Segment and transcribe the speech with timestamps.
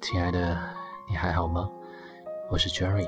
[0.00, 0.58] 亲爱的，
[1.06, 1.70] 你还好吗？
[2.50, 3.06] 我是 Jerry。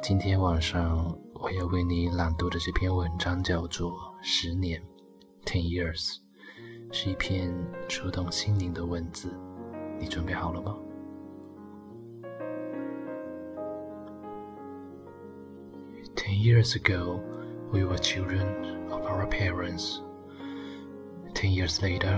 [0.00, 3.90] 今天晚上我要为你朗读的这篇文章叫做
[4.22, 4.80] 《十年》
[5.44, 6.18] （Ten Years），
[6.92, 7.52] 是一篇
[7.88, 9.28] 触动心灵的文字。
[9.98, 10.76] 你准备好了吗
[16.14, 17.18] ？Ten years ago,
[17.72, 18.46] we were children
[18.88, 19.98] of our parents.
[21.34, 22.16] Ten years later,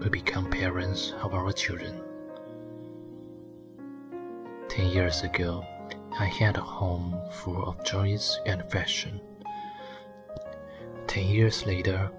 [0.00, 2.05] we become parents of our children.
[4.76, 5.64] Ten years ago,
[6.20, 9.22] I had a home full of joys and affection.
[11.06, 12.10] Ten years later,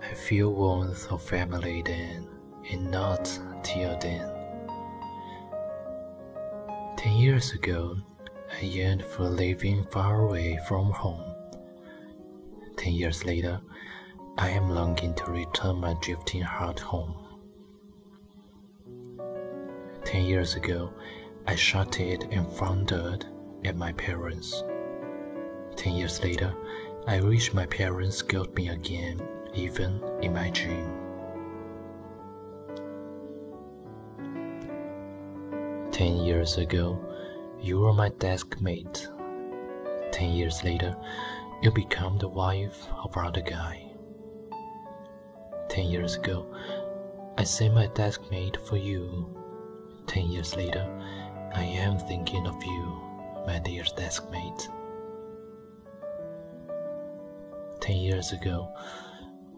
[0.00, 2.26] I feel warmth of family then,
[2.70, 3.26] and not
[3.62, 4.32] till then.
[6.96, 7.98] Ten years ago,
[8.50, 11.34] I yearned for living far away from home.
[12.78, 13.60] Ten years later,
[14.38, 17.14] I am longing to return my drifting heart home.
[20.02, 20.94] Ten years ago,
[21.48, 23.24] I shouted and thundered
[23.64, 24.64] at my parents.
[25.76, 26.52] Ten years later,
[27.06, 29.20] I wish my parents killed me again,
[29.54, 30.90] even in my dream.
[35.92, 36.98] Ten years ago,
[37.60, 39.08] you were my desk mate.
[40.10, 40.96] Ten years later,
[41.62, 43.92] you become the wife of another guy.
[45.68, 46.52] Ten years ago,
[47.38, 49.32] I sent my desk mate for you.
[50.06, 50.86] Ten years later,
[51.56, 53.00] I am thinking of you,
[53.46, 54.68] my dear deskmate.
[57.80, 58.68] Ten years ago,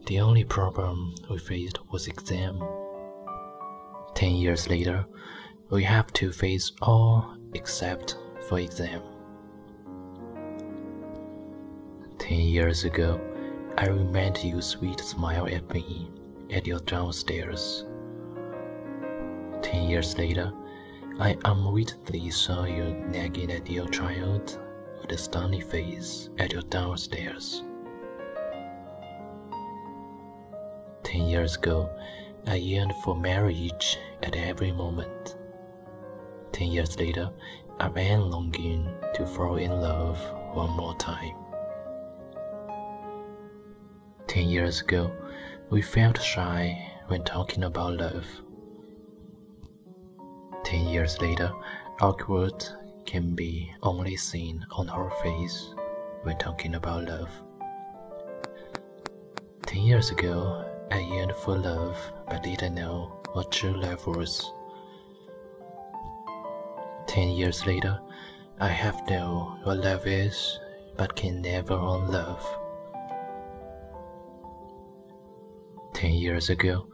[0.06, 2.62] the only problem we faced was exam.
[4.14, 5.06] Ten years later,
[5.70, 8.16] we have to face all except
[8.48, 9.02] for exam.
[12.20, 13.20] Ten years ago,
[13.76, 16.08] I remember your sweet smile at me
[16.50, 17.84] at your downstairs.
[19.62, 20.52] Ten years later,
[21.20, 24.56] I unwittingly saw you nagging at your child
[25.00, 27.64] with a stony face at your downstairs.
[31.02, 31.90] Ten years ago,
[32.46, 35.36] I yearned for marriage at every moment.
[36.52, 37.30] Ten years later,
[37.80, 40.20] I am longing to fall in love
[40.54, 41.34] one more time.
[44.28, 45.10] Ten years ago,
[45.68, 48.24] we felt shy when talking about love.
[50.68, 51.50] Ten years later,
[51.98, 52.62] awkward
[53.06, 55.72] can be only seen on our face
[56.24, 57.30] when talking about love.
[59.64, 61.96] Ten years ago, I yearned for love
[62.28, 64.52] but didn't know what true love was.
[67.06, 67.98] Ten years later,
[68.60, 70.60] I have known what love is
[70.98, 72.44] but can never own love.
[75.94, 76.88] Ten years ago,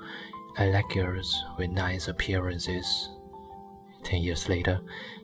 [0.59, 3.09] I girls with nice appearances
[4.05, 4.81] Ten years later,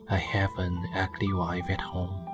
[0.09, 2.25] I have an ugly wife at home.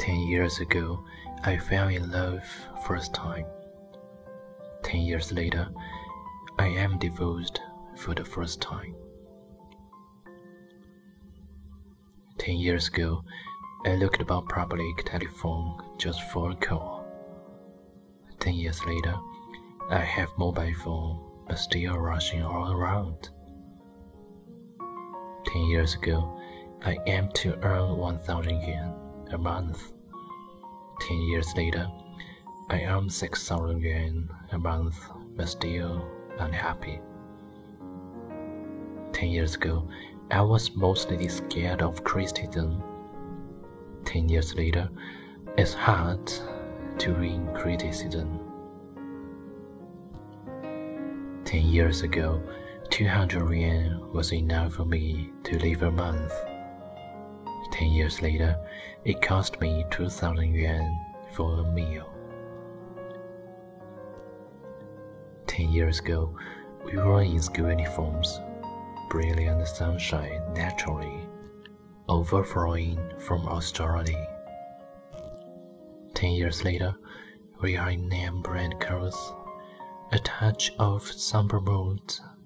[0.00, 1.04] Ten years ago,
[1.44, 2.42] I fell in love
[2.86, 3.46] first time.
[4.82, 5.68] Ten years later,
[6.58, 7.60] I am divorced
[7.96, 8.96] for the first time.
[12.36, 13.22] Ten years ago,
[13.86, 17.06] I looked about public telephone just for a call.
[18.40, 19.14] Ten years later,
[19.88, 23.30] I have mobile phone but still rushing all around.
[25.44, 26.40] Ten years ago,
[26.84, 28.94] I aimed to earn 1000 yuan
[29.32, 29.92] a month.
[31.00, 31.90] Ten years later,
[32.68, 34.96] I earn 6000 yuan a month
[35.36, 37.00] but still unhappy.
[39.12, 39.88] Ten years ago,
[40.30, 42.80] I was mostly scared of criticism.
[44.04, 44.88] Ten years later,
[45.58, 46.32] it's hard
[46.98, 48.49] to win criticism.
[51.50, 52.40] Ten years ago,
[52.90, 56.32] 200 yuan was enough for me to live a month.
[57.72, 58.56] Ten years later,
[59.04, 60.96] it cost me 2000 yuan
[61.32, 62.08] for a meal.
[65.48, 66.38] Ten years ago,
[66.84, 68.40] we were in school uniforms,
[69.08, 71.26] brilliant sunshine naturally,
[72.08, 74.24] overflowing from austerity.
[76.14, 76.94] Ten years later,
[77.60, 79.32] we are in name brand clothes
[80.12, 82.00] a touch of somber mood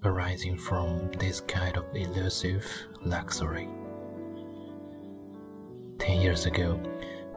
[0.05, 2.67] arising from this kind of elusive
[3.07, 3.69] luxury.
[5.99, 6.79] Ten years ago,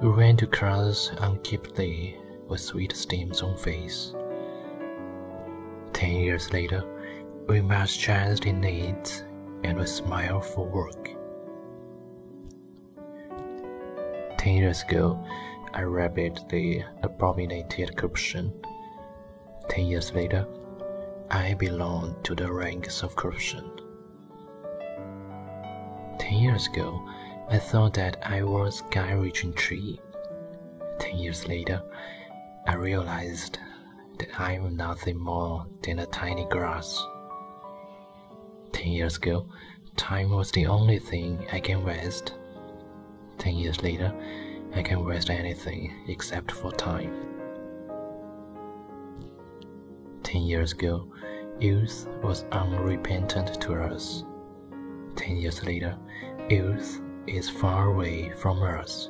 [0.02, 2.18] we went to class unkeptly
[2.50, 4.14] with sweet steams on face.
[5.94, 6.84] Ten years later,
[7.48, 9.24] we marched just in it
[9.64, 11.10] and we smile for work.
[14.38, 15.24] Ten years ago,
[15.74, 18.52] I read the abominated corruption
[19.70, 20.48] Ten years later,
[21.30, 23.70] I belong to the ranks of corruption.
[26.20, 27.08] Ten years ago,
[27.50, 30.00] I thought that I was reaching tree.
[31.00, 31.82] Ten years later,
[32.66, 33.60] I realized
[34.20, 37.06] that I am nothing more than a tiny grass.
[38.72, 39.48] Ten years ago,
[39.96, 42.34] time was the only thing I can waste.
[43.38, 44.14] Ten years later,
[44.76, 47.37] I can waste anything except for time.
[50.28, 51.08] Ten years ago,
[51.58, 54.26] youth was unrepentant to us.
[55.16, 55.98] Ten years later,
[56.50, 59.10] youth is far away from us.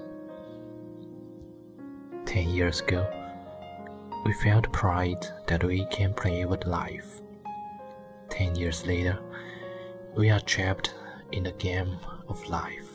[2.23, 3.09] Ten years ago,
[4.27, 7.23] we felt pride that we can play with life.
[8.29, 9.17] Ten years later,
[10.15, 10.93] we are trapped
[11.31, 11.97] in the game
[12.27, 12.91] of life.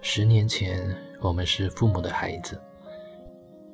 [0.00, 2.54] Ten 我们是父母的孩子；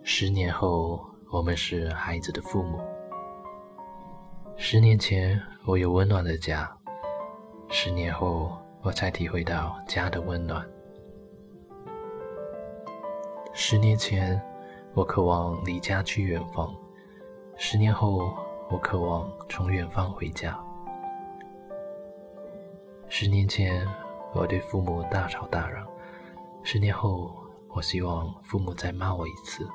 [0.05, 2.79] 十年后，我们是孩子的父母。
[4.57, 5.37] 十年前，
[5.67, 6.65] 我有温暖的家；
[7.69, 10.65] 十年后，我才体会到家的温暖。
[13.53, 14.41] 十年前，
[14.95, 16.73] 我渴望离家去远方；
[17.57, 18.33] 十年后，
[18.71, 20.57] 我渴望从远方回家。
[23.09, 23.85] 十年前，
[24.35, 25.85] 我对父母大吵大嚷。
[26.63, 27.35] 十年后，
[27.73, 29.69] 我希望父母再骂我一次。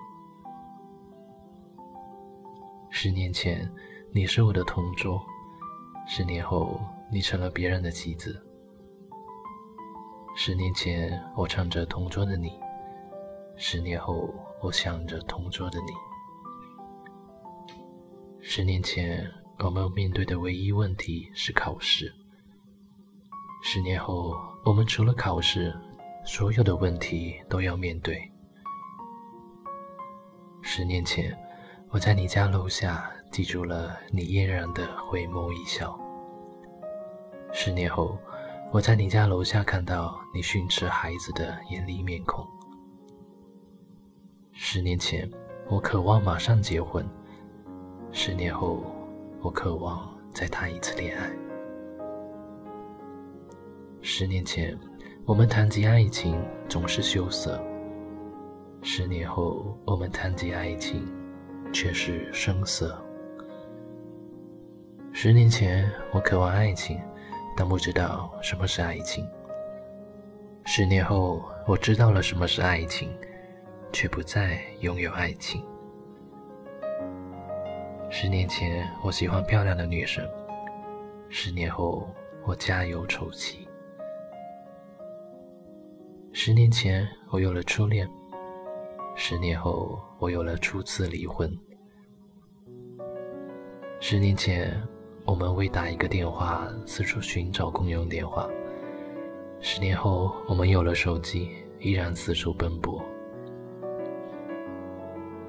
[2.89, 3.71] 十年前，
[4.11, 5.17] 你是我的同桌；
[6.07, 6.79] 十年后，
[7.11, 8.41] 你成了别人的妻子。
[10.35, 12.49] 十年前，我唱着同桌的你；
[13.55, 15.87] 十年后，我想着同桌的你。
[18.41, 19.25] 十年前，
[19.59, 22.07] 我们面对的唯一问题是考试；
[23.63, 24.33] 十年后，
[24.65, 25.73] 我们除了考试，
[26.27, 28.19] 所有的问题都要面对。
[30.63, 31.37] 十年前，
[31.91, 35.97] 我在你家楼下记住了你嫣然的回眸一笑。
[37.53, 38.17] 十年后，
[38.71, 42.43] 我在你家楼下看到你训斥孩子的严厉面孔。
[44.51, 45.29] 十年前，
[45.69, 47.05] 我渴望马上结婚；
[48.11, 48.83] 十年后，
[49.41, 51.29] 我渴望再谈一次恋爱。
[54.01, 54.75] 十年前。
[55.27, 56.39] 我们谈及爱情
[56.69, 57.59] 总是羞涩，
[58.83, 61.11] 十年后我们谈及爱情
[61.73, 62.95] 却是生涩。
[65.11, 67.01] 十年前我渴望爱情，
[67.57, 69.27] 但不知道什么是爱情。
[70.63, 73.11] 十年后我知道了什么是爱情，
[73.91, 75.65] 却不再拥有爱情。
[78.11, 80.23] 十年前我喜欢漂亮的女生，
[81.29, 82.07] 十年后
[82.45, 83.64] 我家有丑妻。
[86.45, 88.07] 十年前，我有了初恋；
[89.15, 91.51] 十年后，我有了初次离婚。
[93.99, 94.79] 十年前，
[95.25, 98.47] 我们为打一个电话四处寻找公用电话；
[99.59, 101.49] 十年后，我们有了手机，
[101.79, 103.03] 依然四处奔波。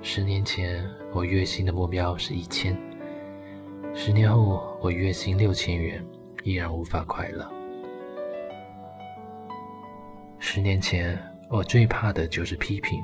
[0.00, 0.82] 十年前，
[1.12, 2.74] 我月薪的目标是一千；
[3.94, 6.02] 十年后，我月薪六千元，
[6.42, 7.55] 依然无法快乐。
[10.48, 11.18] 十年前，
[11.50, 13.00] 我最怕的就是批评；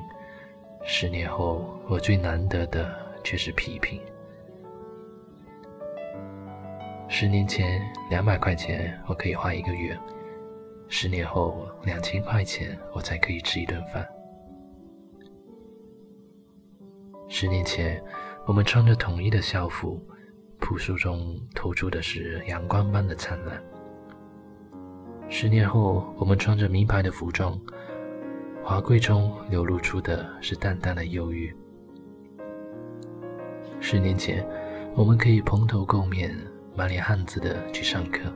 [0.85, 4.01] 十年后，我最难得的却是批评。
[7.09, 9.93] 十年前，两百块钱我可以花一个月；
[10.87, 14.07] 十年后，两千块钱我才可以吃一顿饭。
[17.27, 18.01] 十年前，
[18.47, 20.01] 我们穿着统一的校服，
[20.61, 23.61] 朴素中透出的是阳光般的灿烂。
[25.35, 27.59] 十年后，我们穿着名牌的服装，
[28.63, 31.51] 华贵中流露出的是淡淡的忧郁。
[33.79, 34.47] 十年前，
[34.93, 36.37] 我们可以蓬头垢面、
[36.75, 38.29] 满脸汗渍的去上课；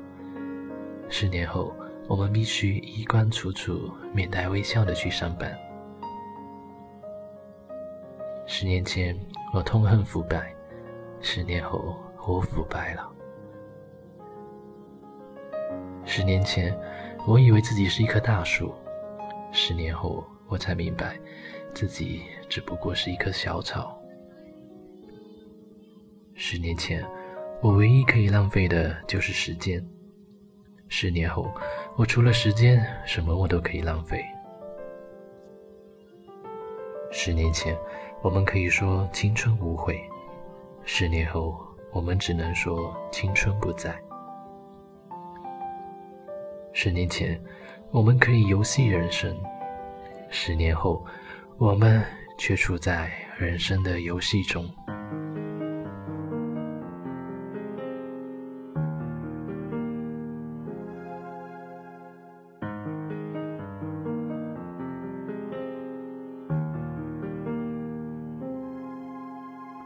[1.07, 1.71] 十年后，
[2.07, 5.55] 我们必须衣冠楚楚、面带微笑的去上班。
[8.47, 9.15] 十年前，
[9.53, 10.39] 我痛恨腐败；
[11.21, 11.95] 十年后，
[12.27, 13.07] 我腐败了。
[16.09, 16.73] 十年前，
[17.27, 18.69] 我以为自己是一棵大树；
[19.51, 21.19] 十年后，我才明白，
[21.75, 24.01] 自己只不过是一棵小草。
[26.33, 27.05] 十年前，
[27.61, 29.81] 我唯一可以浪费的就是时间；
[30.87, 31.53] 十年后，
[31.97, 34.23] 我除了时间，什么我都可以浪费。
[37.11, 37.77] 十年前，
[38.23, 39.95] 我们可以说青春无悔；
[40.85, 41.59] 十年后，
[41.91, 43.93] 我们只能说青春不在。
[46.79, 47.41] 十年前，
[47.89, 49.33] 我们可以游戏人生；
[50.29, 51.03] 十年后，
[51.57, 52.03] 我们
[52.37, 54.63] 却处在人生的游戏中。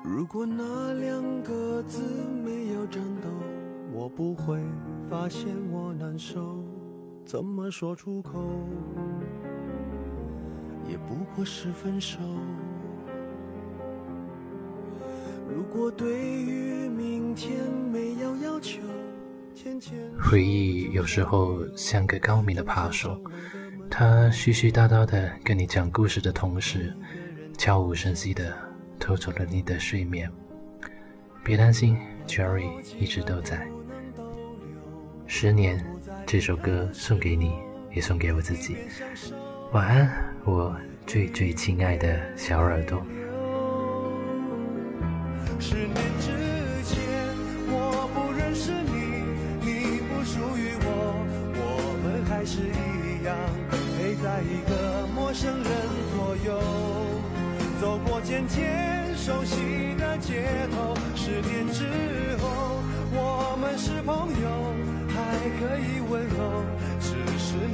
[0.04, 2.02] 如果那两个字
[2.44, 3.30] 没有颤抖，
[3.94, 4.60] 我不会
[5.10, 6.61] 发现我难受。
[7.32, 8.44] 怎么说出口，
[10.86, 12.20] 也不过是分手。
[15.48, 18.82] 如果对于明天没有要求，
[20.20, 23.18] 回忆有时候像个高明的扒手，
[23.90, 26.94] 他絮絮叨叨的跟你讲故事的同时，
[27.58, 28.54] 悄无声息的
[29.00, 30.30] 偷走了你的睡眠。
[31.46, 31.98] 别担心
[32.28, 32.70] ，Jerry
[33.00, 33.66] 一直都在。
[35.26, 35.82] 十年。
[36.32, 37.52] 这首歌送给你，
[37.94, 38.78] 也送给我自己。
[39.74, 40.10] 晚安，
[40.46, 40.74] 我
[41.06, 43.06] 最最亲爱的小耳朵。
[45.60, 46.32] 十年之
[46.86, 47.04] 前，
[47.68, 49.26] 我不认识你，
[49.60, 50.88] 你不属于我，
[51.54, 53.36] 我们还是一样
[53.98, 55.68] 陪在一个陌生人
[56.16, 56.58] 左右，
[57.82, 60.96] 走过渐渐熟悉的街头。
[61.14, 61.84] 十年之
[62.38, 62.41] 后，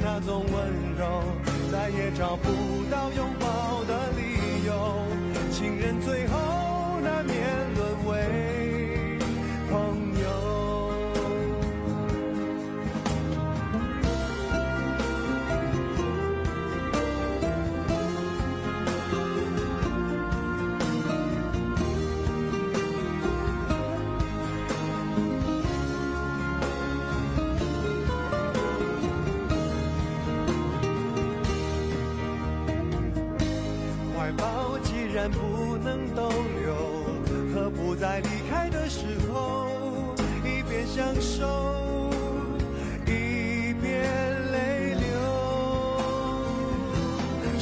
[0.00, 1.22] 那种温柔，
[1.72, 2.48] 再也找不
[2.90, 3.26] 到拥